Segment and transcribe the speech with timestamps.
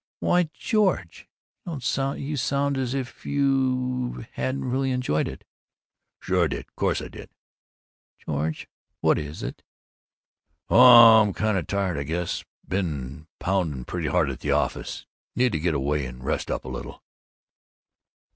[0.19, 1.27] "Why, George,
[1.63, 5.43] you don't sound you sound as if you hadn't really enjoyed it."
[6.19, 6.75] "Sure I did!
[6.75, 7.29] Course I did!"
[8.17, 8.67] "George!
[9.01, 9.61] What is it?"
[10.71, 12.43] "Oh, I'm kind of tired, I guess.
[12.67, 15.05] Been pounding pretty hard at the office.
[15.35, 17.03] Need to get away and rest up a little."